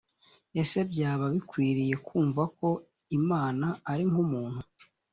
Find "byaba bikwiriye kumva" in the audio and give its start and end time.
0.91-2.43